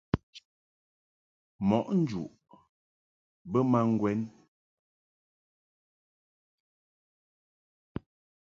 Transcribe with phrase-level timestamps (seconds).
[1.67, 2.27] Mɔʼ njuʼ
[3.51, 4.19] bə ma ŋgwɛn.